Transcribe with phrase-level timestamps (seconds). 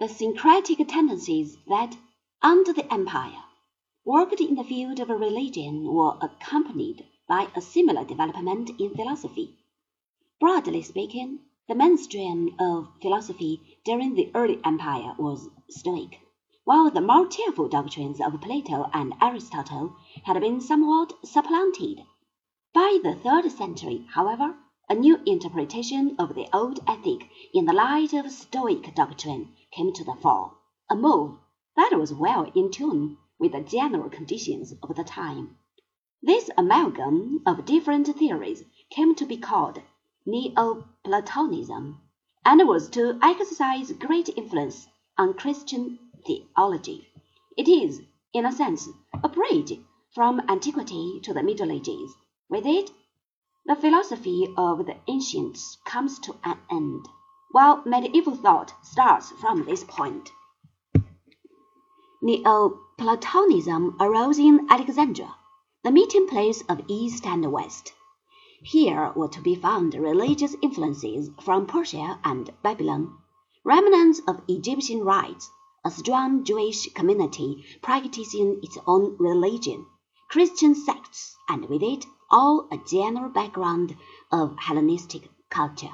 [0.00, 1.94] The syncretic tendencies that,
[2.40, 3.44] under the Empire,
[4.02, 9.58] worked in the field of religion were accompanied by a similar development in philosophy.
[10.40, 16.18] Broadly speaking, the mainstream of philosophy during the early Empire was Stoic,
[16.64, 22.06] while the more cheerful doctrines of Plato and Aristotle had been somewhat supplanted.
[22.72, 24.56] By the third century, however,
[24.90, 30.02] a new interpretation of the old ethic in the light of Stoic doctrine came to
[30.02, 30.54] the fore,
[30.90, 31.38] a move
[31.76, 35.56] that was well in tune with the general conditions of the time.
[36.20, 39.80] This amalgam of different theories came to be called
[40.26, 42.00] Neoplatonism,
[42.44, 47.06] and was to exercise great influence on Christian theology.
[47.56, 48.02] It is,
[48.32, 48.88] in a sense,
[49.22, 49.78] a bridge
[50.12, 52.12] from antiquity to the Middle Ages.
[52.48, 52.90] With it,
[53.66, 57.06] the philosophy of the ancients comes to an end,
[57.52, 60.30] while medieval thought starts from this point.
[62.22, 65.36] Neoplatonism arose in Alexandria,
[65.84, 67.92] the meeting place of East and West.
[68.62, 73.16] Here were to be found religious influences from Persia and Babylon,
[73.64, 75.50] remnants of Egyptian rites,
[75.84, 79.86] a strong Jewish community practicing its own religion,
[80.28, 83.96] Christian sects, and with it all a general background
[84.30, 85.92] of Hellenistic culture.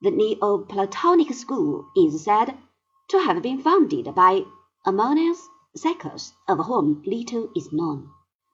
[0.00, 2.56] The Neoplatonic school is said
[3.08, 4.44] to have been founded by
[4.86, 8.10] Ammonius Saccas, of whom little is known.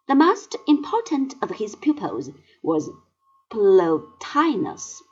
[0.07, 2.31] The most important of his pupils
[2.63, 2.91] was
[3.51, 5.03] Plotinus,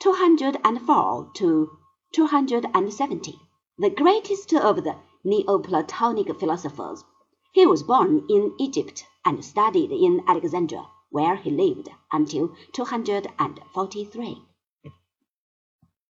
[0.00, 1.70] 204 to
[2.12, 3.40] 270,
[3.78, 7.04] the greatest of the Neoplatonic philosophers.
[7.52, 14.47] He was born in Egypt and studied in Alexandria, where he lived until 243.